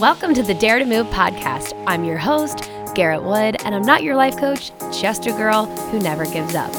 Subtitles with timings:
[0.00, 1.72] Welcome to the Dare to Move podcast.
[1.86, 5.98] I'm your host, Garrett Wood, and I'm not your life coach, just a girl who
[5.98, 6.70] never gives up.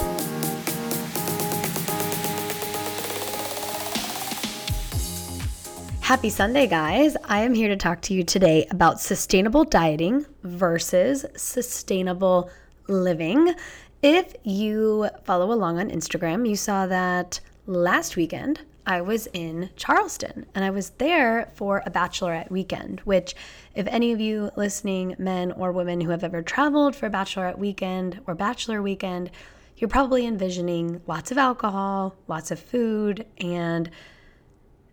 [6.01, 7.17] Happy Sunday, guys.
[7.23, 12.51] I am here to talk to you today about sustainable dieting versus sustainable
[12.87, 13.55] living.
[14.03, 20.45] If you follow along on Instagram, you saw that last weekend I was in Charleston
[20.55, 23.35] and I was there for a bachelorette weekend, which,
[23.75, 27.57] if any of you listening, men or women who have ever traveled for a bachelorette
[27.57, 29.29] weekend or bachelor weekend,
[29.75, 33.91] you're probably envisioning lots of alcohol, lots of food, and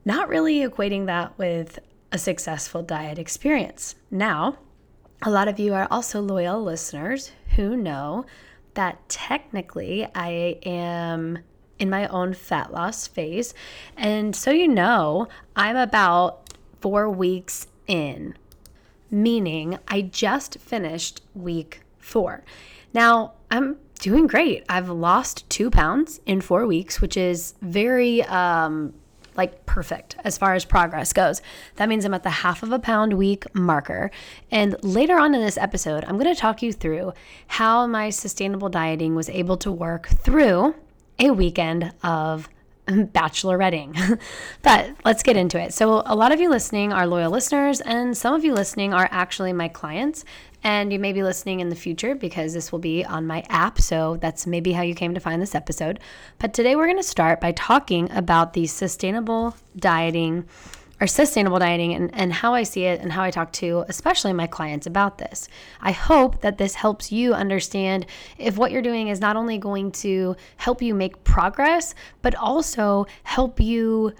[0.05, 1.79] not really equating that with
[2.11, 3.95] a successful diet experience.
[4.11, 4.59] Now,
[5.23, 8.27] a lot of you are also loyal listeners who know
[8.75, 11.39] that technically I am
[11.79, 13.55] in my own fat loss phase.
[13.97, 18.35] And so you know, I'm about four weeks in,
[19.11, 22.45] meaning I just finished week four.
[22.93, 24.65] Now, I'm doing great.
[24.69, 28.93] I've lost two pounds in four weeks, which is very, um,
[29.37, 31.43] like perfect as far as progress goes.
[31.77, 34.11] That means I'm at the half of a pound week marker.
[34.51, 37.15] And later on in this episode, I'm going to talk you through
[37.49, 40.75] how my sustainable dieting was able to work through
[41.19, 42.49] a weekend of
[42.87, 44.21] bacheloretting.
[44.63, 45.73] but let's get into it.
[45.73, 49.09] So, a lot of you listening are loyal listeners, and some of you listening are
[49.11, 50.25] actually my clients.
[50.67, 53.81] And you may be listening in the future because this will be on my app.
[53.81, 56.01] So, that's maybe how you came to find this episode.
[56.39, 60.47] But today, we're going to start by talking about the sustainable dieting
[61.05, 64.33] or sustainable dieting and, and how I see it and how I talk to especially
[64.33, 65.49] my clients about this.
[65.83, 68.07] I hope that this helps you understand
[68.39, 73.05] if what you're doing is not only going to help you make progress, but also
[73.23, 74.15] help you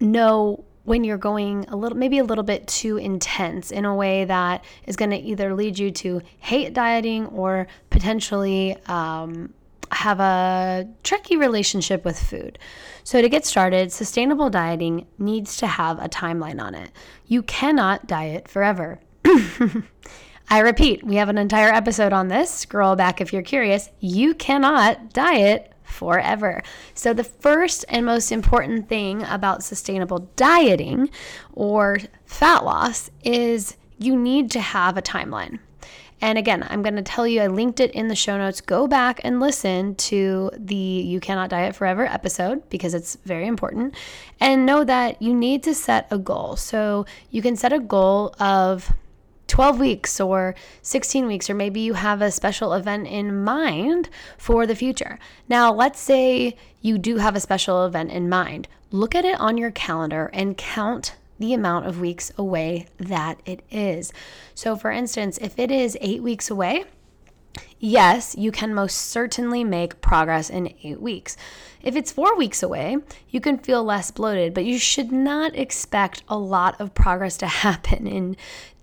[0.00, 4.24] know when you're going a little maybe a little bit too intense in a way
[4.24, 9.52] that is going to either lead you to hate dieting or potentially um,
[9.92, 12.58] have a tricky relationship with food.
[13.04, 16.90] So, to get started, sustainable dieting needs to have a timeline on it.
[17.26, 19.00] You cannot diet forever.
[20.52, 22.50] I repeat, we have an entire episode on this.
[22.50, 23.88] Scroll back if you're curious.
[24.00, 26.62] You cannot diet forever.
[26.94, 31.10] So, the first and most important thing about sustainable dieting
[31.52, 35.58] or fat loss is you need to have a timeline.
[36.20, 38.60] And again, I'm going to tell you, I linked it in the show notes.
[38.60, 43.94] Go back and listen to the You Cannot Diet Forever episode because it's very important.
[44.38, 46.56] And know that you need to set a goal.
[46.56, 48.92] So you can set a goal of
[49.46, 54.66] 12 weeks or 16 weeks, or maybe you have a special event in mind for
[54.66, 55.18] the future.
[55.48, 58.68] Now, let's say you do have a special event in mind.
[58.92, 63.64] Look at it on your calendar and count the amount of weeks away that it
[63.70, 64.12] is.
[64.54, 66.84] So, for instance, if it is eight weeks away,
[67.80, 71.36] yes, you can most certainly make progress in eight weeks.
[71.82, 72.98] If it's four weeks away,
[73.30, 77.46] you can feel less bloated, but you should not expect a lot of progress to
[77.66, 78.36] happen in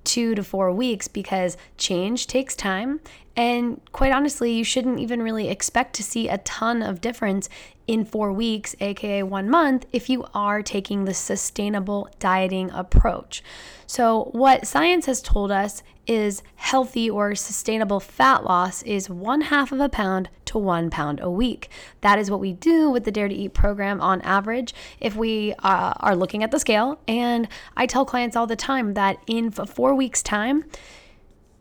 [0.04, 3.00] two to four weeks because change takes time.
[3.38, 7.50] And quite honestly, you shouldn't even really expect to see a ton of difference
[7.86, 13.44] in four weeks, aka one month, if you are taking the sustainable dieting approach.
[13.86, 19.72] So, what science has told us is healthy or sustainable fat loss is one half
[19.72, 21.70] of a pound to one pound a week.
[22.02, 24.74] That is what we do with the Dare to Eat program on average.
[25.00, 28.96] If we uh, are looking at the scale, and I tell clients all the time
[28.96, 30.66] that in four weeks' time,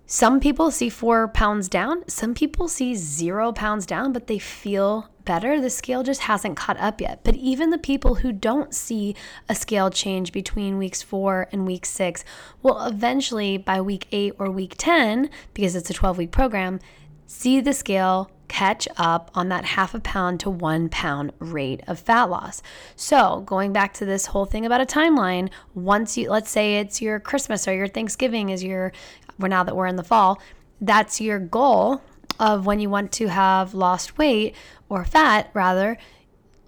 [0.07, 5.11] some people see four pounds down, some people see zero pounds down, but they feel
[5.25, 5.61] better.
[5.61, 7.25] The scale just hasn't caught up yet.
[7.25, 9.17] But even the people who don't see
[9.49, 12.25] a scale change between weeks four and week six
[12.63, 16.79] will eventually, by week eight or week 10, because it's a 12 week program,
[17.27, 21.99] see the scale catch up on that half a pound to one pound rate of
[21.99, 22.63] fat loss.
[22.95, 27.03] So, going back to this whole thing about a timeline, once you, let's say it's
[27.03, 28.93] your Christmas or your Thanksgiving is your
[29.39, 30.41] well, now that we're in the fall,
[30.81, 32.03] that's your goal
[32.39, 34.55] of when you want to have lost weight
[34.89, 35.99] or fat, rather,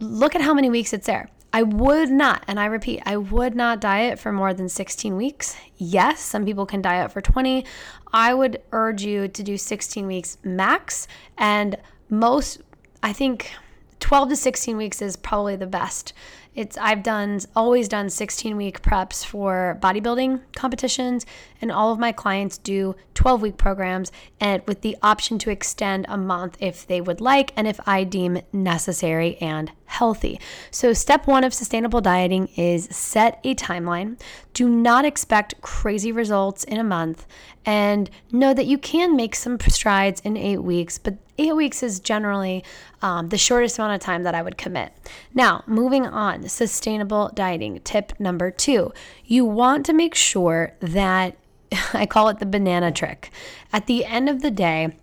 [0.00, 1.28] look at how many weeks it's there.
[1.52, 5.56] I would not, and I repeat, I would not diet for more than 16 weeks.
[5.78, 7.64] Yes, some people can diet for 20.
[8.12, 11.08] I would urge you to do 16 weeks max.
[11.36, 11.76] And
[12.08, 12.60] most,
[13.02, 13.52] I think
[14.00, 16.12] 12 to 16 weeks is probably the best
[16.58, 21.24] it's I've done always done 16 week preps for bodybuilding competitions
[21.60, 24.10] and all of my clients do 12 week programs
[24.40, 28.02] and with the option to extend a month if they would like and if I
[28.02, 30.40] deem necessary and healthy.
[30.72, 34.20] So step 1 of sustainable dieting is set a timeline.
[34.58, 37.28] Do not expect crazy results in a month
[37.64, 42.00] and know that you can make some strides in 8 weeks, but eight weeks is
[42.00, 42.64] generally
[43.00, 44.92] um, the shortest amount of time that I would commit.
[45.32, 47.78] Now, moving on, sustainable dieting.
[47.84, 48.92] Tip number two
[49.24, 51.36] you want to make sure that
[51.92, 53.30] I call it the banana trick.
[53.72, 54.96] At the end of the day,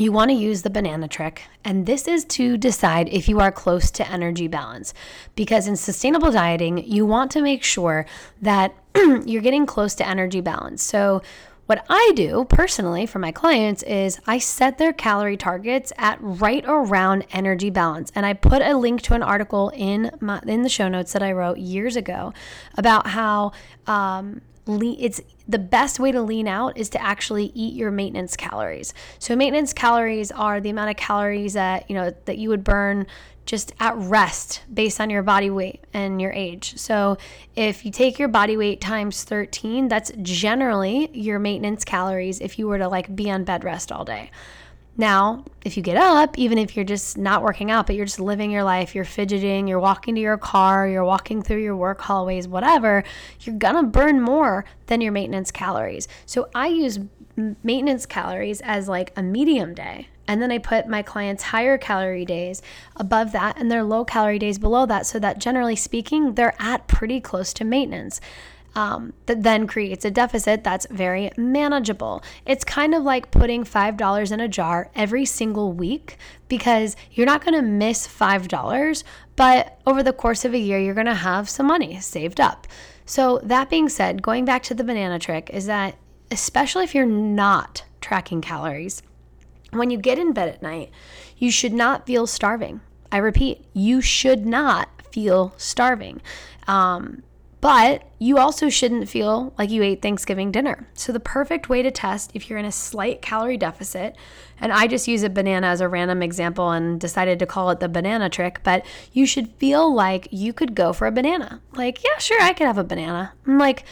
[0.00, 3.52] you want to use the banana trick, and this is to decide if you are
[3.52, 4.94] close to energy balance.
[5.34, 8.06] Because in sustainable dieting, you want to make sure
[8.42, 8.74] that
[9.24, 10.82] you're getting close to energy balance.
[10.82, 11.22] So,
[11.66, 16.64] what I do personally for my clients is I set their calorie targets at right
[16.66, 18.10] around energy balance.
[18.14, 21.22] And I put a link to an article in my, in the show notes that
[21.22, 22.32] I wrote years ago
[22.78, 23.52] about how
[23.86, 28.92] um, it's the best way to lean out is to actually eat your maintenance calories.
[29.18, 33.06] So maintenance calories are the amount of calories that, you know, that you would burn
[33.46, 36.76] just at rest based on your body weight and your age.
[36.76, 37.16] So
[37.56, 42.68] if you take your body weight times 13, that's generally your maintenance calories if you
[42.68, 44.30] were to like be on bed rest all day.
[45.00, 48.18] Now, if you get up, even if you're just not working out, but you're just
[48.18, 52.00] living your life, you're fidgeting, you're walking to your car, you're walking through your work
[52.00, 53.04] hallways, whatever,
[53.42, 56.08] you're gonna burn more than your maintenance calories.
[56.26, 56.98] So I use
[57.62, 60.08] maintenance calories as like a medium day.
[60.26, 62.60] And then I put my clients' higher calorie days
[62.96, 66.88] above that and their low calorie days below that, so that generally speaking, they're at
[66.88, 68.20] pretty close to maintenance.
[68.78, 72.22] Um, that then creates a deficit that's very manageable.
[72.46, 76.16] It's kind of like putting $5 in a jar every single week
[76.48, 79.02] because you're not going to miss $5,
[79.34, 82.68] but over the course of a year, you're going to have some money saved up.
[83.04, 85.96] So, that being said, going back to the banana trick, is that
[86.30, 89.02] especially if you're not tracking calories,
[89.72, 90.92] when you get in bed at night,
[91.36, 92.80] you should not feel starving.
[93.10, 96.20] I repeat, you should not feel starving.
[96.68, 97.24] Um,
[97.60, 100.88] but you also shouldn't feel like you ate Thanksgiving dinner.
[100.94, 104.16] So, the perfect way to test if you're in a slight calorie deficit,
[104.60, 107.80] and I just use a banana as a random example and decided to call it
[107.80, 111.60] the banana trick, but you should feel like you could go for a banana.
[111.72, 113.32] Like, yeah, sure, I could have a banana.
[113.46, 113.84] I'm like,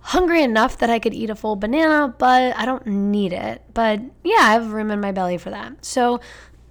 [0.00, 3.62] hungry enough that I could eat a full banana, but I don't need it.
[3.72, 5.82] But yeah, I have room in my belly for that.
[5.84, 6.20] So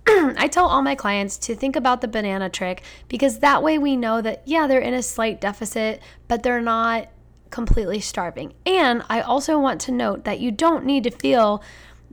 [0.08, 3.96] I tell all my clients to think about the banana trick because that way we
[3.96, 7.10] know that, yeah, they're in a slight deficit, but they're not
[7.50, 8.54] completely starving.
[8.66, 11.64] And I also want to note that you don't need to feel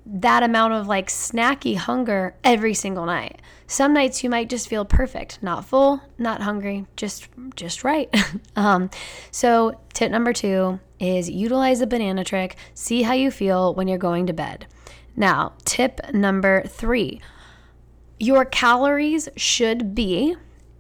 [0.07, 3.41] that amount of like snacky hunger every single night.
[3.67, 8.13] Some nights you might just feel perfect, not full, not hungry, just just right.
[8.57, 8.91] um,
[9.31, 12.57] so tip number two is utilize the banana trick.
[12.75, 14.67] See how you feel when you're going to bed.
[15.17, 17.21] Now, tip number three:
[18.20, 20.37] your calories should be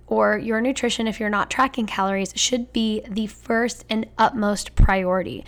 [0.06, 5.44] or your nutrition, if you're not tracking calories, should be the first and utmost priority.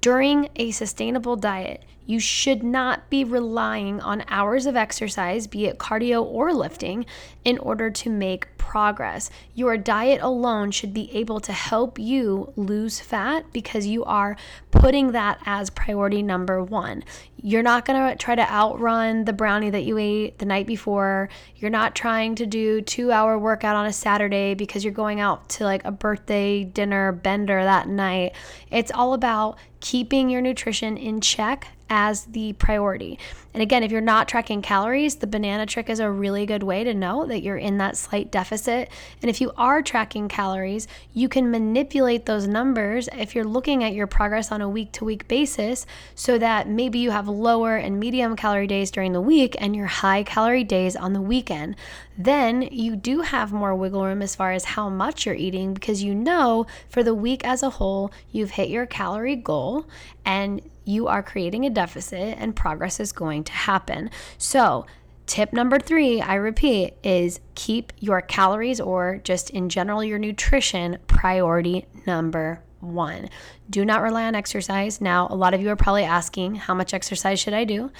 [0.00, 5.78] During a sustainable diet, you should not be relying on hours of exercise, be it
[5.78, 7.04] cardio or lifting,
[7.44, 9.28] in order to make progress.
[9.54, 14.36] Your diet alone should be able to help you lose fat because you are
[14.70, 17.02] putting that as priority number one.
[17.46, 21.28] You're not going to try to outrun the brownie that you ate the night before.
[21.54, 25.62] You're not trying to do 2-hour workout on a Saturday because you're going out to
[25.62, 28.34] like a birthday dinner bender that night.
[28.72, 33.16] It's all about keeping your nutrition in check as the priority.
[33.54, 36.82] And again, if you're not tracking calories, the banana trick is a really good way
[36.82, 38.90] to know that you're in that slight deficit.
[39.22, 43.94] And if you are tracking calories, you can manipulate those numbers if you're looking at
[43.94, 45.86] your progress on a week to week basis
[46.16, 49.86] so that maybe you have lower and medium calorie days during the week and your
[49.86, 51.76] high calorie days on the weekend.
[52.18, 56.02] Then you do have more wiggle room as far as how much you're eating because
[56.02, 59.86] you know for the week as a whole, you've hit your calorie goal
[60.24, 64.10] and you are creating a deficit and progress is going to happen.
[64.38, 64.86] So,
[65.26, 70.98] tip number three, I repeat, is keep your calories or just in general your nutrition
[71.08, 73.28] priority number one.
[73.68, 75.00] Do not rely on exercise.
[75.00, 77.90] Now, a lot of you are probably asking, how much exercise should I do?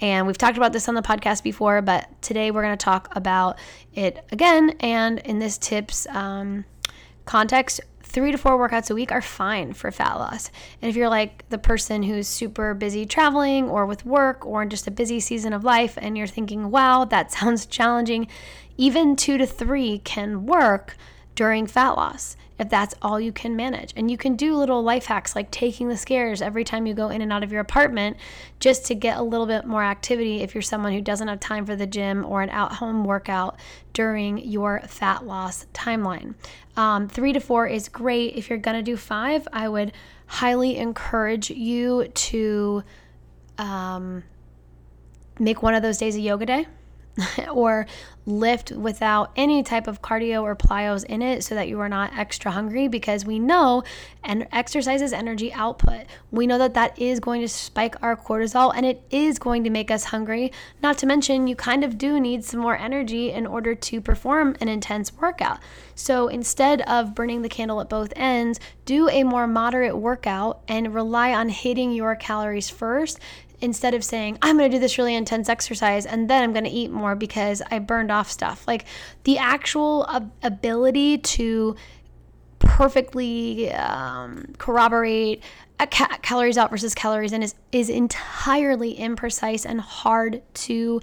[0.00, 3.14] And we've talked about this on the podcast before, but today we're going to talk
[3.16, 3.58] about
[3.94, 4.76] it again.
[4.80, 6.64] And in this tips um,
[7.24, 10.50] context, three to four workouts a week are fine for fat loss.
[10.80, 14.70] And if you're like the person who's super busy traveling or with work or in
[14.70, 18.28] just a busy season of life and you're thinking, wow, that sounds challenging,
[18.76, 20.96] even two to three can work
[21.36, 23.92] during fat loss if that's all you can manage.
[23.96, 27.08] And you can do little life hacks like taking the stairs every time you go
[27.08, 28.16] in and out of your apartment
[28.60, 31.66] just to get a little bit more activity if you're someone who doesn't have time
[31.66, 33.58] for the gym or an at home workout
[33.92, 36.34] during your fat loss timeline.
[36.76, 38.36] Um, three to four is great.
[38.36, 39.92] If you're to do five, I would
[40.26, 42.82] highly encourage you to
[43.58, 44.24] um,
[45.38, 46.66] make one of those days a yoga day
[47.52, 47.86] or
[48.26, 52.12] lift without any type of cardio or plyos in it so that you are not
[52.16, 53.82] extra hungry because we know
[54.24, 56.04] and exercise is energy output.
[56.32, 59.70] We know that that is going to spike our cortisol and it is going to
[59.70, 60.52] make us hungry.
[60.82, 64.56] Not to mention, you kind of do need some more energy in order to perform
[64.60, 65.60] an intense workout.
[65.94, 70.94] So instead of burning the candle at both ends, do a more moderate workout and
[70.94, 73.20] rely on hitting your calories first
[73.60, 76.64] instead of saying, I'm going to do this really intense exercise and then I'm going
[76.64, 78.66] to eat more because I burned off stuff.
[78.66, 78.84] Like
[79.24, 80.06] the actual
[80.42, 81.76] ability to
[82.58, 85.42] perfectly um, corroborate
[85.78, 91.00] ca- calories out versus calories in is, is entirely imprecise and hard to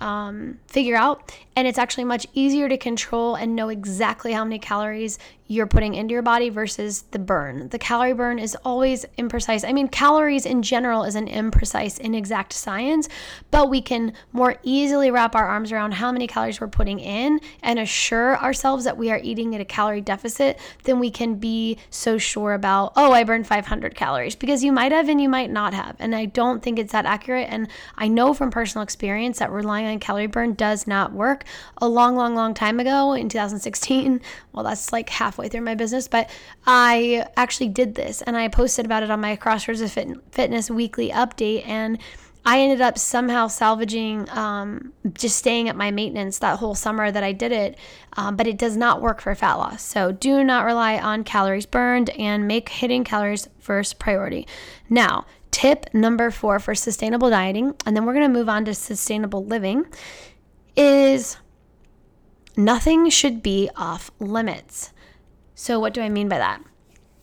[0.00, 1.32] um, figure out.
[1.54, 5.18] And it's actually much easier to control and know exactly how many calories
[5.52, 7.68] you're putting into your body versus the burn.
[7.68, 9.68] The calorie burn is always imprecise.
[9.68, 13.08] I mean, calories in general is an imprecise, inexact science,
[13.50, 17.38] but we can more easily wrap our arms around how many calories we're putting in
[17.62, 21.76] and assure ourselves that we are eating at a calorie deficit than we can be
[21.90, 25.50] so sure about, oh, I burned 500 calories because you might have and you might
[25.50, 25.96] not have.
[25.98, 27.48] And I don't think it's that accurate.
[27.50, 31.44] And I know from personal experience that relying on calorie burn does not work.
[31.78, 34.20] A long, long, long time ago in 2016,
[34.52, 36.30] well, that's like halfway through my business, but
[36.66, 41.10] I actually did this and I posted about it on my Crossroads of Fitness weekly
[41.10, 41.66] update.
[41.66, 41.98] And
[42.44, 47.22] I ended up somehow salvaging um, just staying at my maintenance that whole summer that
[47.22, 47.78] I did it,
[48.14, 49.82] um, but it does not work for fat loss.
[49.82, 54.48] So do not rely on calories burned and make hitting calories first priority.
[54.90, 58.74] Now, tip number four for sustainable dieting, and then we're going to move on to
[58.74, 59.86] sustainable living,
[60.74, 61.36] is
[62.56, 64.92] nothing should be off limits.
[65.54, 66.60] So, what do I mean by that?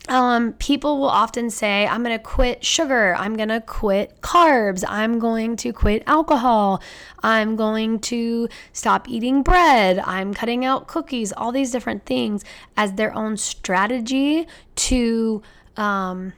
[0.08, 3.16] Um, people will often say, I'm going to quit sugar.
[3.16, 4.84] I'm going to quit carbs.
[4.88, 6.82] I'm going to quit alcohol.
[7.22, 10.00] I'm going to stop eating bread.
[10.00, 12.44] I'm cutting out cookies, all these different things
[12.76, 15.44] as their own strategy to
[15.78, 16.34] um,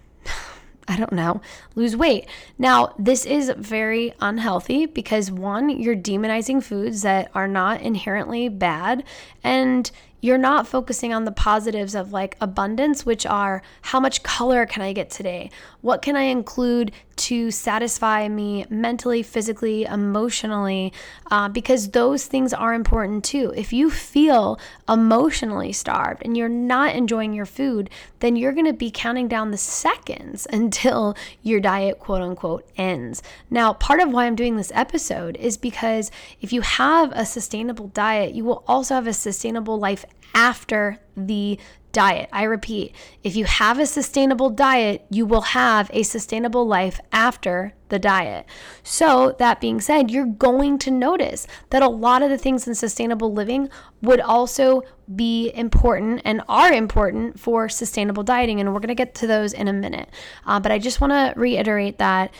[0.87, 1.41] I don't know,
[1.75, 2.27] lose weight.
[2.57, 9.03] Now, this is very unhealthy because one, you're demonizing foods that are not inherently bad.
[9.43, 9.89] And
[10.21, 14.81] you're not focusing on the positives of like abundance, which are how much color can
[14.81, 15.49] I get today?
[15.81, 20.93] What can I include to satisfy me mentally, physically, emotionally?
[21.29, 23.51] Uh, because those things are important too.
[23.55, 28.73] If you feel emotionally starved and you're not enjoying your food, then you're going to
[28.73, 33.23] be counting down the seconds until your diet, quote unquote, ends.
[33.49, 36.11] Now, part of why I'm doing this episode is because
[36.41, 41.59] if you have a sustainable diet, you will also have a sustainable life after the
[41.91, 42.29] diet.
[42.31, 47.73] I repeat, if you have a sustainable diet, you will have a sustainable life after
[47.89, 48.45] the diet.
[48.83, 52.75] So, that being said, you're going to notice that a lot of the things in
[52.75, 53.69] sustainable living
[54.01, 58.59] would also be important and are important for sustainable dieting.
[58.59, 60.09] And we're going to get to those in a minute.
[60.45, 62.33] Uh, but I just want to reiterate that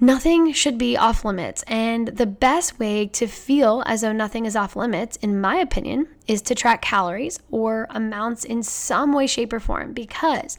[0.00, 1.62] Nothing should be off limits.
[1.66, 6.08] And the best way to feel as though nothing is off limits, in my opinion,
[6.26, 9.92] is to track calories or amounts in some way, shape, or form.
[9.92, 10.58] Because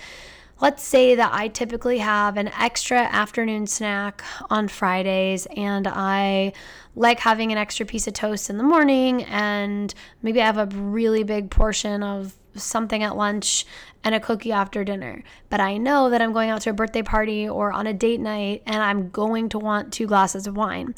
[0.61, 6.53] let's say that I typically have an extra afternoon snack on Fridays and I
[6.95, 10.67] like having an extra piece of toast in the morning, and maybe I have a
[10.77, 13.65] really big portion of something at lunch
[14.03, 15.23] and a cookie after dinner.
[15.49, 18.19] But I know that I'm going out to a birthday party or on a date
[18.19, 20.95] night and I'm going to want two glasses of wine.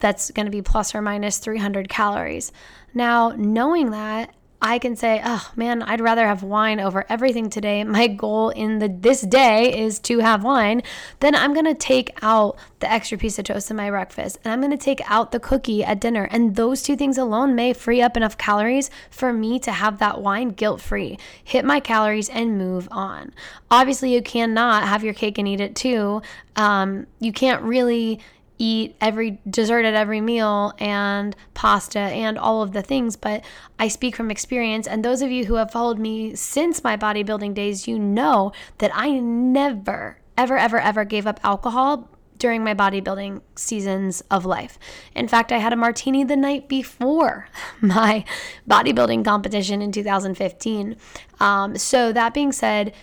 [0.00, 2.52] That's going to be plus or minus 300 calories.
[2.92, 4.34] Now, knowing that,
[4.66, 7.84] I can say, oh man, I'd rather have wine over everything today.
[7.84, 10.82] My goal in the this day is to have wine.
[11.20, 14.62] Then I'm gonna take out the extra piece of toast in my breakfast and I'm
[14.62, 16.26] gonna take out the cookie at dinner.
[16.30, 20.22] And those two things alone may free up enough calories for me to have that
[20.22, 23.34] wine guilt free, hit my calories and move on.
[23.70, 26.22] Obviously, you cannot have your cake and eat it too.
[26.56, 28.18] Um, you can't really
[28.64, 33.44] eat every dessert at every meal and pasta and all of the things, but
[33.78, 34.86] I speak from experience.
[34.86, 38.90] And those of you who have followed me since my bodybuilding days, you know that
[38.94, 44.78] I never, ever, ever, ever gave up alcohol during my bodybuilding seasons of life.
[45.14, 47.48] In fact, I had a martini the night before
[47.80, 48.24] my
[48.68, 50.96] bodybuilding competition in 2015.
[51.38, 52.94] Um, so, that being said,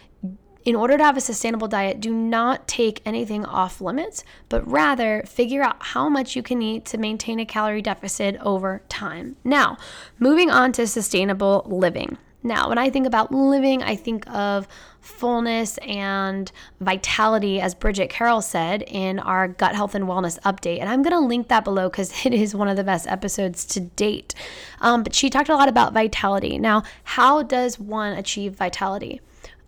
[0.64, 5.24] in order to have a sustainable diet, do not take anything off limits, but rather
[5.28, 9.36] figure out how much you can eat to maintain a calorie deficit over time.
[9.44, 9.78] Now,
[10.20, 12.18] moving on to sustainable living.
[12.44, 14.68] Now, when I think about living, I think of
[15.00, 20.80] fullness and vitality, as Bridget Carroll said in our gut health and wellness update.
[20.80, 23.66] And I'm going to link that below because it is one of the best episodes
[23.66, 24.34] to date.
[24.80, 26.58] Um, but she talked a lot about vitality.
[26.58, 29.22] Now, how does one achieve vitality?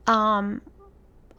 [0.07, 0.62] Um,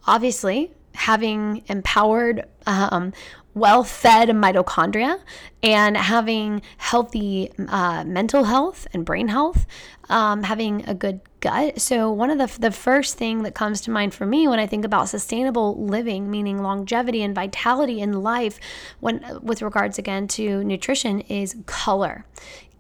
[0.06, 3.12] obviously, having empowered, um,
[3.54, 5.20] well fed mitochondria
[5.62, 9.64] and having healthy uh, mental health and brain health,
[10.08, 11.80] um, having a good gut.
[11.80, 14.66] So, one of the, the first thing that comes to mind for me when I
[14.66, 18.58] think about sustainable living, meaning longevity and vitality in life,
[19.00, 22.26] when with regards again to nutrition, is color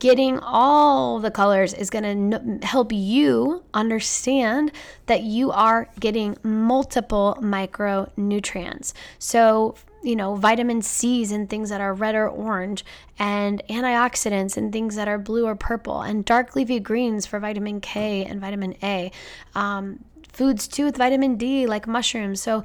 [0.04, 4.70] getting all the colors is going to n- help you understand
[5.06, 8.92] that you are getting multiple micronutrients.
[9.18, 12.84] So, you know, vitamin C's and things that are red or orange,
[13.18, 17.80] and antioxidants and things that are blue or purple, and dark leafy greens for vitamin
[17.80, 19.10] K and vitamin A.
[19.54, 22.42] Um, foods too with vitamin D, like mushrooms.
[22.42, 22.62] So,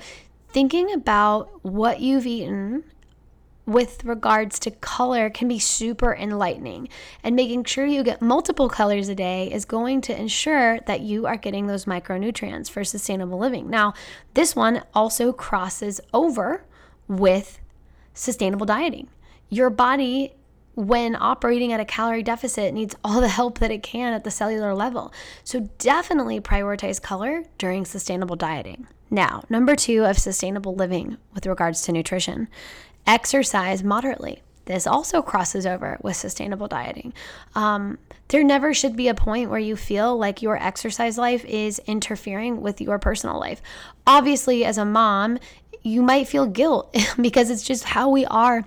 [0.50, 2.84] thinking about what you've eaten
[3.69, 6.89] with regards to color can be super enlightening.
[7.23, 11.27] And making sure you get multiple colors a day is going to ensure that you
[11.27, 13.69] are getting those micronutrients for sustainable living.
[13.69, 13.93] Now,
[14.33, 16.65] this one also crosses over
[17.07, 17.59] with
[18.13, 19.07] sustainable dieting.
[19.49, 20.33] Your body
[20.73, 24.31] when operating at a calorie deficit needs all the help that it can at the
[24.31, 25.13] cellular level.
[25.43, 28.88] So definitely prioritize color during sustainable dieting.
[29.11, 32.47] Now, number 2 of sustainable living with regards to nutrition
[33.09, 34.43] exercise moderately.
[34.65, 37.11] This also crosses over with sustainable dieting.
[37.55, 37.97] Um,
[38.27, 42.61] there never should be a point where you feel like your exercise life is interfering
[42.61, 43.63] with your personal life.
[44.05, 45.39] Obviously, as a mom,
[45.81, 48.63] you might feel guilt because it's just how we are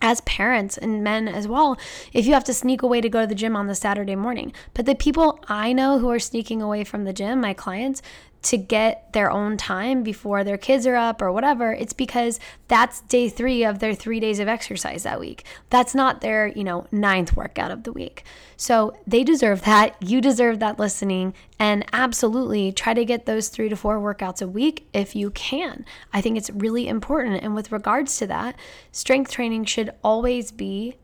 [0.00, 1.76] as parents and men as well,
[2.12, 4.52] if you have to sneak away to go to the gym on the Saturday morning.
[4.74, 8.02] But the people I know who are sneaking away from the gym, my clients,
[8.40, 13.00] to get their own time before their kids are up or whatever, it's because that's
[13.02, 15.44] day three of their three days of exercise that week.
[15.70, 18.24] That's not their, you know, ninth workout of the week.
[18.56, 20.00] So they deserve that.
[20.00, 21.34] You deserve that listening.
[21.58, 25.84] And absolutely try to get those three to four workouts a week if you can.
[26.12, 27.42] I think it's really important.
[27.42, 28.56] And with regards to that,
[28.92, 30.94] strength training should always be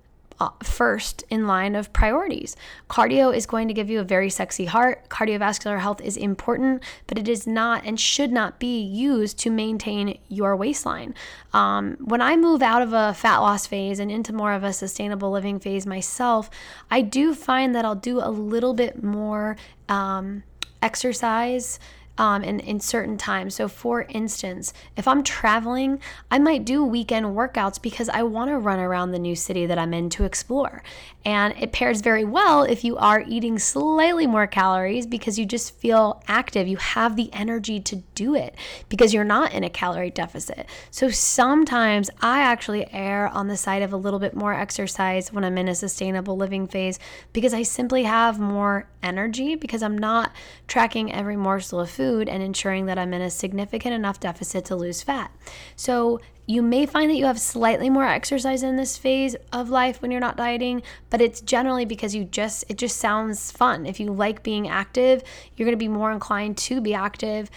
[0.62, 2.56] first in line of priorities.
[2.88, 5.08] Cardio is going to give you a very sexy heart.
[5.08, 10.18] Cardiovascular health is important, but it is not and should not be used to maintain
[10.28, 11.14] your waistline.
[11.52, 14.72] Um, when I move out of a fat loss phase and into more of a
[14.72, 16.50] sustainable living phase myself,
[16.90, 19.56] I do find that I'll do a little bit more
[19.88, 20.42] um,
[20.82, 21.78] exercise
[22.18, 23.54] um, in, in certain times.
[23.54, 26.00] So, for instance, if I'm traveling,
[26.30, 29.78] I might do weekend workouts because I want to run around the new city that
[29.78, 30.82] I'm in to explore.
[31.24, 35.74] And it pairs very well if you are eating slightly more calories because you just
[35.78, 36.68] feel active.
[36.68, 38.54] You have the energy to do it
[38.88, 40.66] because you're not in a calorie deficit.
[40.90, 45.44] So, sometimes I actually err on the side of a little bit more exercise when
[45.44, 46.98] I'm in a sustainable living phase
[47.32, 50.32] because I simply have more energy because I'm not
[50.66, 54.76] tracking every morsel of food and ensuring that I'm in a significant enough deficit to
[54.76, 55.30] lose fat.
[55.76, 60.02] So, you may find that you have slightly more exercise in this phase of life
[60.02, 63.86] when you're not dieting, but it's generally because you just it just sounds fun.
[63.86, 65.22] If you like being active,
[65.56, 67.50] you're going to be more inclined to be active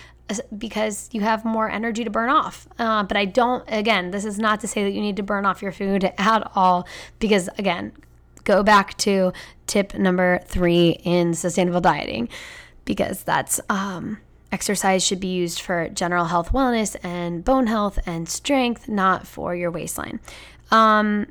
[0.57, 2.67] because you have more energy to burn off.
[2.77, 5.45] Uh, but I don't, again, this is not to say that you need to burn
[5.45, 6.87] off your food at all,
[7.19, 7.93] because again,
[8.43, 9.31] go back to
[9.67, 12.27] tip number three in sustainable dieting,
[12.83, 14.17] because that's um,
[14.51, 19.53] Exercise should be used for general health, wellness, and bone health and strength, not for
[19.55, 20.19] your waistline.
[20.71, 21.27] Um,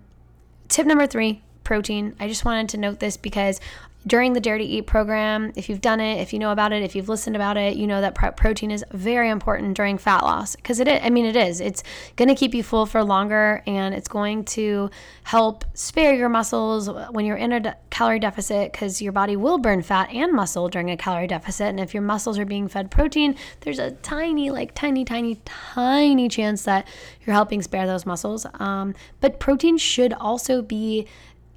[0.68, 2.14] tip number three protein.
[2.20, 3.61] I just wanted to note this because
[4.07, 6.83] during the Dare to Eat program, if you've done it, if you know about it,
[6.83, 10.55] if you've listened about it, you know that protein is very important during fat loss
[10.55, 11.61] because it is, I mean, it is.
[11.61, 11.83] It's
[12.14, 14.90] going to keep you full for longer and it's going to
[15.25, 19.59] help spare your muscles when you're in a de- calorie deficit because your body will
[19.59, 21.69] burn fat and muscle during a calorie deficit.
[21.69, 26.29] And if your muscles are being fed protein, there's a tiny, like tiny, tiny, tiny
[26.29, 26.87] chance that
[27.25, 28.47] you're helping spare those muscles.
[28.55, 31.09] Um, but protein should also be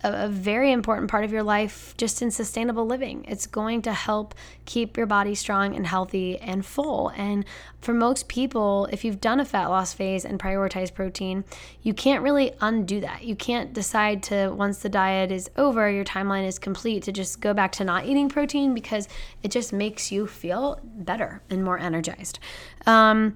[0.02, 3.26] a, very important part of your life just in sustainable living.
[3.28, 4.36] It's going to help
[4.66, 7.10] keep your body strong and healthy and full.
[7.16, 7.46] And
[7.82, 11.44] for most people, if you've done a fat loss phase and prioritized protein,
[11.82, 13.24] you can't really undo that.
[13.24, 17.42] You can't decide to, once the diet is over, your timeline is complete, to just
[17.42, 19.08] go back to not eating protein because
[19.44, 22.40] it just makes you feel better and more energized.
[22.86, 23.36] Um,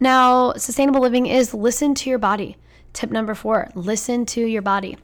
[0.00, 2.56] now, sustainable living is listen to your body.
[2.92, 4.96] Tip number four listen to your body.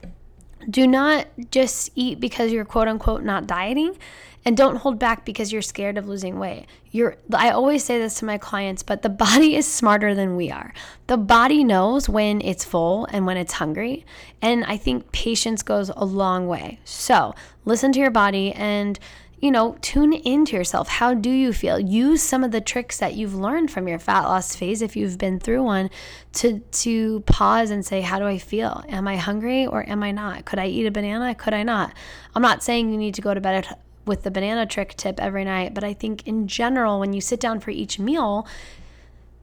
[0.69, 3.97] Do not just eat because you're quote unquote not dieting
[4.43, 6.65] and don't hold back because you're scared of losing weight.
[6.91, 10.51] You're I always say this to my clients, but the body is smarter than we
[10.51, 10.73] are.
[11.07, 14.05] The body knows when it's full and when it's hungry,
[14.41, 16.79] and I think patience goes a long way.
[16.83, 18.99] So, listen to your body and
[19.41, 20.87] you know, tune into yourself.
[20.87, 21.79] How do you feel?
[21.79, 25.17] Use some of the tricks that you've learned from your fat loss phase if you've
[25.17, 25.89] been through one
[26.33, 28.83] to to pause and say, how do I feel?
[28.87, 30.45] Am I hungry or am I not?
[30.45, 31.33] Could I eat a banana?
[31.33, 31.93] Could I not?
[32.35, 33.67] I'm not saying you need to go to bed
[34.05, 37.39] with the banana trick tip every night, but I think in general when you sit
[37.39, 38.47] down for each meal,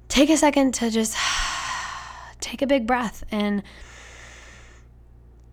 [0.08, 1.16] take a second to just
[2.40, 3.64] take a big breath and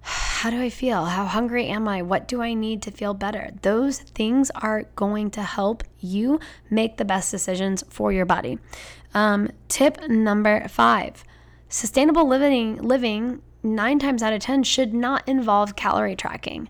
[0.05, 1.05] how do I feel?
[1.05, 2.03] How hungry am I?
[2.03, 3.49] What do I need to feel better?
[3.63, 6.39] Those things are going to help you
[6.69, 8.59] make the best decisions for your body.
[9.15, 11.23] Um, tip number five
[11.69, 16.69] sustainable living, living nine times out of 10 should not involve calorie tracking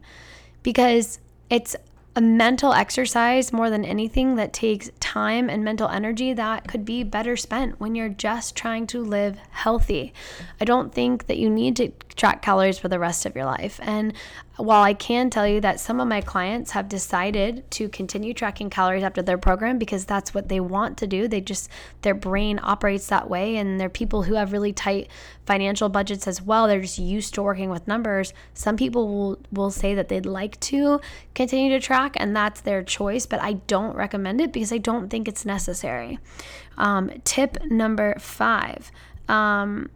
[0.63, 1.19] because
[1.49, 1.75] it's
[2.15, 7.03] a mental exercise more than anything that takes time and mental energy that could be
[7.03, 10.13] better spent when you're just trying to live healthy.
[10.61, 13.79] I don't think that you need to track calories for the rest of your life.
[13.83, 14.13] And
[14.57, 18.69] while I can tell you that some of my clients have decided to continue tracking
[18.69, 21.69] calories after their program because that's what they want to do, they just,
[22.01, 23.57] their brain operates that way.
[23.57, 25.09] And they're people who have really tight
[25.45, 26.67] financial budgets as well.
[26.67, 28.33] They're just used to working with numbers.
[28.53, 31.01] Some people will, will say that they'd like to
[31.33, 35.09] continue to track, and that's their choice, but I don't recommend it because I don't
[35.09, 36.19] think it's necessary.
[36.77, 38.91] Um, tip number five.
[39.27, 39.89] Um,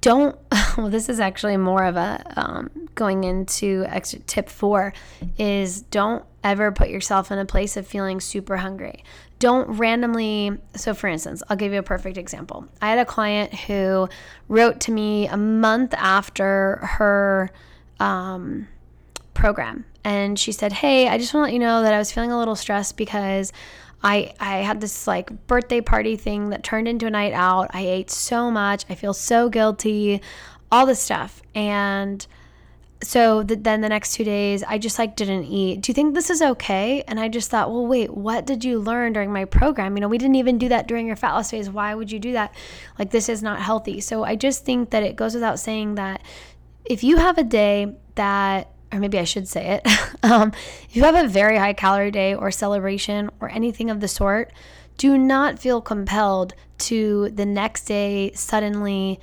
[0.00, 0.36] don't
[0.76, 4.92] well this is actually more of a um, going into extra tip four
[5.38, 9.04] is don't ever put yourself in a place of feeling super hungry.
[9.38, 12.66] Don't randomly so for instance i'll give you a perfect example.
[12.80, 14.08] I had a client who
[14.48, 17.50] wrote to me a month after her
[17.98, 18.68] um,
[19.34, 19.84] program.
[20.04, 22.32] And she said hey i just want to let you know that i was feeling
[22.32, 23.52] a little stressed because
[24.02, 27.70] I, I had this like birthday party thing that turned into a night out.
[27.72, 28.84] I ate so much.
[28.88, 30.22] I feel so guilty,
[30.72, 31.42] all this stuff.
[31.54, 32.26] And
[33.02, 35.80] so the, then the next two days, I just like didn't eat.
[35.80, 37.02] Do you think this is okay?
[37.08, 39.96] And I just thought, well, wait, what did you learn during my program?
[39.96, 41.70] You know, we didn't even do that during your fat loss phase.
[41.70, 42.54] Why would you do that?
[42.98, 44.00] Like, this is not healthy.
[44.00, 46.22] So I just think that it goes without saying that
[46.84, 49.88] if you have a day that or maybe I should say it,
[50.22, 50.52] um,
[50.84, 54.52] if you have a very high calorie day or celebration or anything of the sort,
[54.96, 59.20] do not feel compelled to the next day suddenly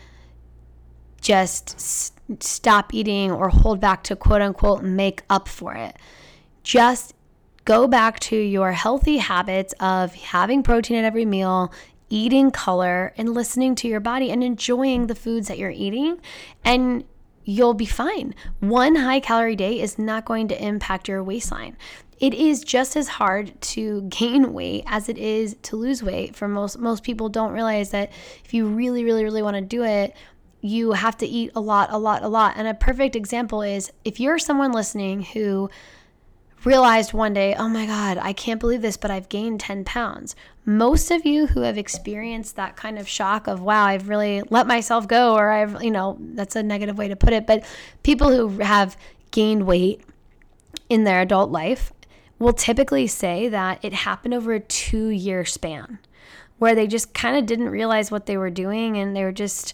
[1.21, 5.95] just s- stop eating or hold back to quote unquote make up for it.
[6.63, 7.13] Just
[7.65, 11.71] go back to your healthy habits of having protein at every meal,
[12.09, 16.19] eating color, and listening to your body and enjoying the foods that you're eating.
[16.63, 17.03] And
[17.47, 18.35] you'll be fine.
[18.59, 21.77] One high calorie day is not going to impact your waistline.
[22.19, 26.35] It is just as hard to gain weight as it is to lose weight.
[26.35, 28.11] For most most people don't realize that
[28.43, 30.15] if you really really really want to do it,
[30.59, 32.55] you have to eat a lot a lot a lot.
[32.57, 35.69] And a perfect example is if you're someone listening who
[36.65, 40.35] realized one day, oh my God, I can't believe this, but I've gained 10 pounds.
[40.65, 44.67] Most of you who have experienced that kind of shock of, wow, I've really let
[44.67, 47.63] myself go, or I've, you know, that's a negative way to put it, but
[48.03, 48.97] people who have
[49.31, 50.01] gained weight
[50.89, 51.93] in their adult life
[52.39, 55.99] will typically say that it happened over a two year span
[56.59, 59.73] where they just kind of didn't realize what they were doing and they were just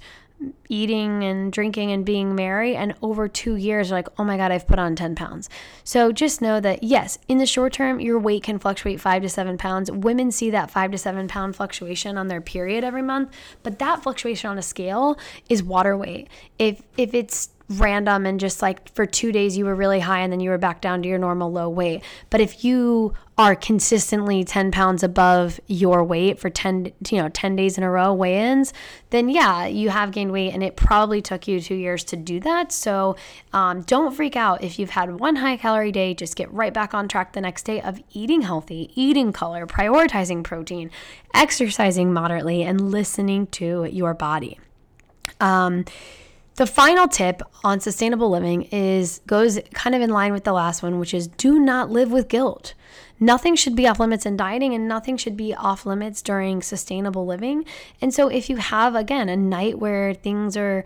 [0.69, 4.67] eating and drinking and being merry and over two years like oh my god i've
[4.67, 5.49] put on 10 pounds.
[5.83, 9.29] So just know that yes in the short term your weight can fluctuate five to
[9.29, 9.91] seven pounds.
[9.91, 13.31] Women see that five to seven pound fluctuation on their period every month
[13.63, 15.17] but that fluctuation on a scale
[15.49, 16.29] is water weight.
[16.57, 20.31] If if it's random and just like for two days you were really high and
[20.31, 22.03] then you were back down to your normal low weight.
[22.29, 27.55] But if you are consistently 10 pounds above your weight for 10 you know 10
[27.55, 28.71] days in a row weigh-ins
[29.09, 32.39] then yeah you have gained weight and it probably took you two years to do
[32.41, 32.71] that.
[32.71, 33.15] So
[33.53, 36.13] um, don't freak out if you've had one high calorie day.
[36.13, 40.43] Just get right back on track the next day of eating healthy eating color prioritizing
[40.43, 40.91] protein
[41.33, 44.59] exercising moderately and listening to your body.
[45.39, 45.85] Um,
[46.55, 50.83] the final tip on sustainable living is goes kind of in line with the last
[50.83, 52.73] one, which is do not live with guilt.
[53.19, 57.25] Nothing should be off limits in dieting and nothing should be off limits during sustainable
[57.25, 57.65] living.
[58.01, 60.83] And so if you have again a night where things are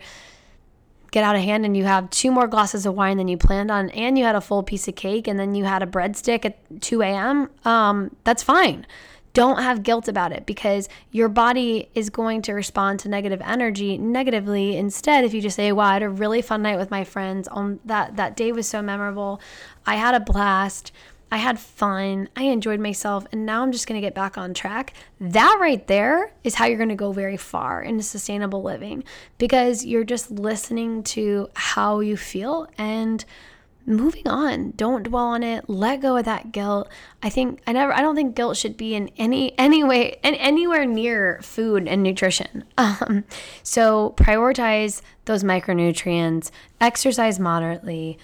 [1.10, 3.70] get out of hand and you have two more glasses of wine than you planned
[3.70, 6.44] on and you had a full piece of cake and then you had a breadstick
[6.44, 8.86] at 2 a.m um, that's fine
[9.32, 13.98] don't have guilt about it because your body is going to respond to negative energy
[13.98, 17.04] negatively instead if you just say wow i had a really fun night with my
[17.04, 17.48] friends.
[17.48, 19.40] On that that day was so memorable.
[19.86, 20.92] I had a blast.
[21.30, 24.94] I had fun, I enjoyed myself, and now I'm just gonna get back on track.
[25.20, 29.04] That right there is how you're gonna go very far into sustainable living
[29.36, 33.26] because you're just listening to how you feel and
[33.88, 34.72] moving on.
[34.76, 35.68] Don't dwell on it.
[35.68, 36.88] Let go of that guilt.
[37.22, 40.36] I think i never i don't think guilt should be in any any way and
[40.36, 42.64] anywhere near food and nutrition.
[42.78, 43.24] Um,
[43.62, 46.50] so prioritize those micronutrients.
[46.80, 48.18] Exercise moderately.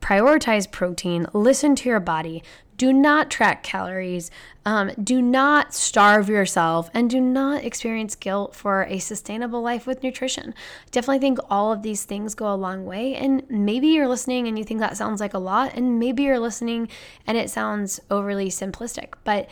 [0.00, 1.26] Prioritize protein.
[1.32, 2.42] Listen to your body
[2.82, 4.28] do not track calories.
[4.66, 10.02] Um, do not starve yourself and do not experience guilt for a sustainable life with
[10.02, 10.52] nutrition.
[10.90, 13.14] Definitely think all of these things go a long way.
[13.14, 16.40] And maybe you're listening and you think that sounds like a lot, and maybe you're
[16.40, 16.88] listening
[17.24, 19.48] and it sounds overly simplistic, but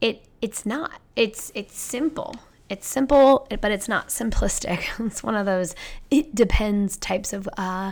[0.00, 1.00] it it's not.
[1.16, 2.36] It's it's simple.
[2.68, 4.84] It's simple, but it's not simplistic.
[5.04, 5.74] it's one of those
[6.12, 7.90] it depends types of uh,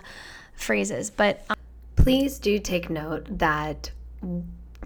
[0.54, 1.10] phrases.
[1.10, 1.56] But um,
[1.96, 3.90] please do take note that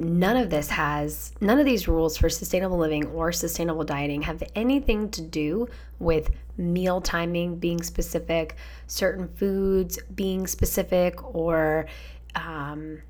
[0.01, 4.43] none of this has, none of these rules for sustainable living or sustainable dieting have
[4.55, 11.87] anything to do with meal timing being specific, certain foods being specific, or
[12.35, 13.01] um,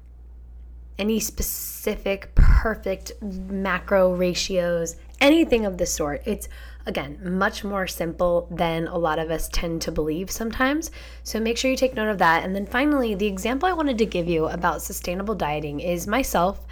[0.99, 6.23] any specific perfect macro ratios, anything of the sort.
[6.27, 6.49] It's
[6.87, 10.91] again much more simple than a lot of us tend to believe sometimes.
[11.23, 12.45] So make sure you take note of that.
[12.45, 16.67] And then finally, the example I wanted to give you about sustainable dieting is myself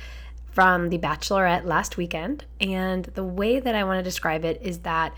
[0.53, 2.45] from The Bachelorette last weekend.
[2.61, 5.15] And the way that I want to describe it is that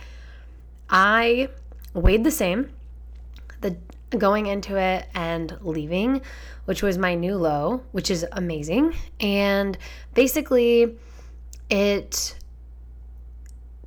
[0.88, 1.48] I
[1.94, 2.70] weighed the same.
[3.60, 3.76] The
[4.18, 6.20] going into it and leaving,
[6.64, 8.94] which was my new low, which is amazing.
[9.20, 9.78] And
[10.14, 10.96] basically,
[11.70, 12.34] it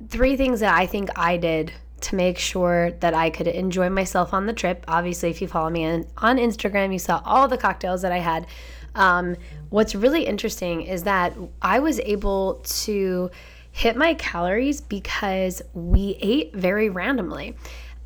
[0.08, 4.34] three things that I think I did to make sure that I could enjoy myself
[4.34, 4.84] on the trip.
[4.88, 8.18] Obviously, if you follow me on, on Instagram, you saw all the cocktails that I
[8.18, 8.46] had.
[8.94, 9.36] Um,
[9.70, 13.30] what's really interesting is that I was able to
[13.72, 17.56] hit my calories because we ate very randomly.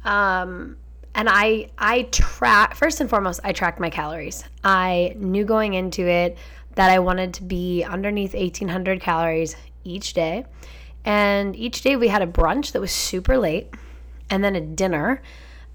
[0.05, 0.77] Um,
[1.15, 4.45] and I I track first and foremost I tracked my calories.
[4.63, 6.39] I knew going into it
[6.77, 10.47] that I wanted to be underneath 1800 calories each day.
[11.09, 13.73] And each day we had a brunch that was super late,
[14.29, 15.23] and then a dinner,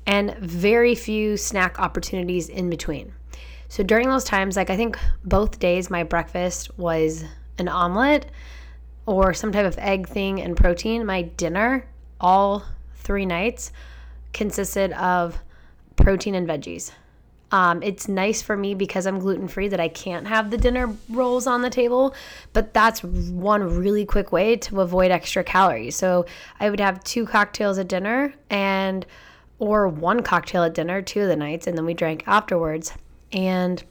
[0.06, 3.14] and very few snack opportunities in between.
[3.68, 7.24] So during those times, like I think both days, my breakfast was
[7.58, 8.28] an omelet
[9.08, 11.04] or some type of egg thing and protein.
[11.04, 11.88] My dinner,
[12.22, 12.64] all
[12.98, 13.72] three nights,
[14.34, 15.42] consisted of
[15.96, 16.92] protein and veggies.
[17.54, 20.92] Um, it's nice for me because I'm gluten free that I can't have the dinner
[21.08, 22.16] rolls on the table,
[22.52, 25.96] but that's one really quick way to avoid extra calories.
[25.96, 26.26] So
[26.60, 29.06] I would have two cocktails at dinner and
[29.60, 32.92] or one cocktail at dinner two of the nights, and then we drank afterwards.
[33.32, 33.84] And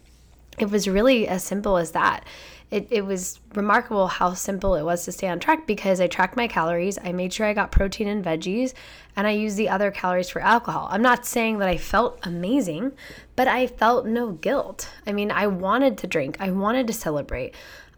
[0.58, 2.24] it was really as simple as that
[2.72, 6.38] it, it was remarkable how simple it was to stay on track because I tracked
[6.38, 8.72] my calories, I made sure I got protein and veggies,
[9.14, 10.88] and I used the other calories for alcohol.
[10.90, 12.92] I'm not saying that I felt amazing,
[13.36, 14.88] but I felt no guilt.
[15.06, 17.54] I mean, I wanted to drink, I wanted to celebrate.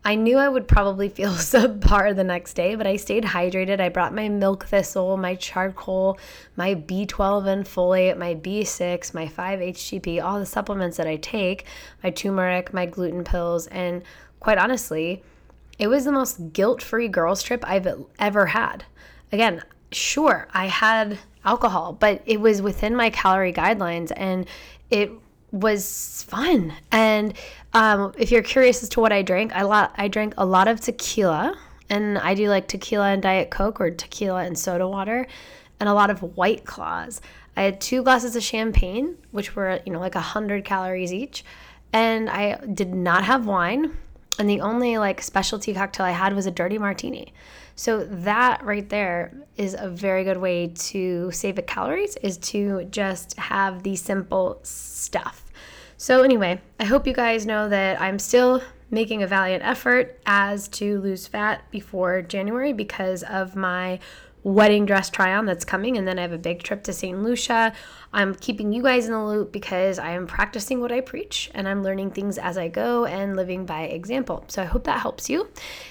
[0.06, 3.80] I knew I would probably feel subpar the next day, but I stayed hydrated.
[3.80, 6.18] I brought my milk thistle, my charcoal,
[6.56, 11.64] my B12 and folate, my B6, my 5-HTP, all the supplements that I take,
[12.02, 14.02] my turmeric, my gluten pills, and
[14.44, 15.22] quite honestly,
[15.78, 18.84] it was the most guilt free girls' trip I've ever had.
[19.32, 24.46] Again, sure, I had alcohol, but it was within my calorie guidelines and
[24.90, 25.10] it
[25.50, 26.74] was fun.
[26.92, 27.32] And
[27.72, 30.68] um, if you're curious as to what I drank, I, lo- I drank a lot
[30.68, 31.56] of tequila,
[31.88, 35.26] and I do like tequila and Diet Coke or tequila and soda water,
[35.80, 37.22] and a lot of White Claws.
[37.56, 41.46] I had two glasses of champagne, which were, you know, like 100 calories each,
[41.94, 43.96] and I did not have wine
[44.38, 47.32] and the only like specialty cocktail I had was a dirty martini.
[47.76, 52.84] So that right there is a very good way to save the calories is to
[52.90, 55.44] just have the simple stuff.
[55.96, 60.68] So anyway, I hope you guys know that I'm still making a valiant effort as
[60.68, 63.98] to lose fat before January because of my
[64.44, 67.20] wedding dress try on that's coming, and then I have a big trip to St.
[67.20, 67.72] Lucia.
[68.12, 71.66] I'm keeping you guys in the loop because I am practicing what I preach and
[71.66, 74.44] I'm learning things as I go and living by example.
[74.46, 75.48] So I hope that helps you.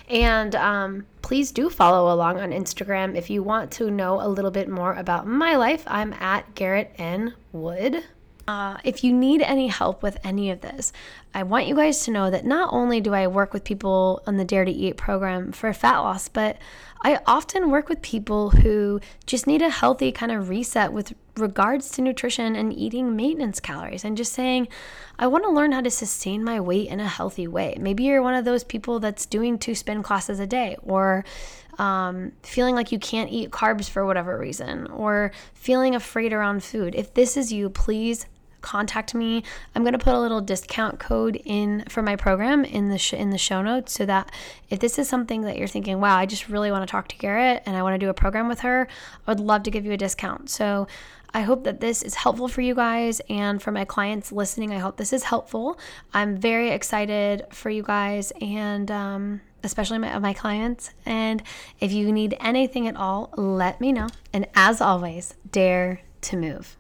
[0.08, 4.52] And um, please do follow along on Instagram if you want to know a little
[4.52, 5.84] bit more about my life.
[5.86, 7.34] I'm at Garrett N.
[7.52, 8.04] Wood.
[8.48, 10.92] Uh, if you need any help with any of this,
[11.34, 14.38] I want you guys to know that not only do I work with people on
[14.38, 16.58] the Dare to Eat program for fat loss, but
[17.06, 21.92] I often work with people who just need a healthy kind of reset with regards
[21.92, 24.68] to nutrition and eating maintenance calories and just saying,
[25.20, 27.76] I want to learn how to sustain my weight in a healthy way.
[27.80, 31.26] Maybe you're one of those people that's doing two spin classes a day or
[31.78, 36.94] um, feeling like you can't eat carbs for whatever reason or feeling afraid around food.
[36.96, 38.28] If this is you, please
[38.64, 39.44] contact me.
[39.76, 43.14] I'm going to put a little discount code in for my program in the sh-
[43.14, 44.32] in the show notes so that
[44.70, 47.18] if this is something that you're thinking, "Wow, I just really want to talk to
[47.18, 48.88] Garrett and I want to do a program with her,"
[49.28, 50.50] I would love to give you a discount.
[50.50, 50.88] So,
[51.34, 54.72] I hope that this is helpful for you guys and for my clients listening.
[54.72, 55.80] I hope this is helpful.
[56.14, 60.92] I'm very excited for you guys and um, especially my, my clients.
[61.08, 61.42] And
[61.80, 64.10] if you need anything at all, let me know.
[64.32, 66.78] And as always, dare to move.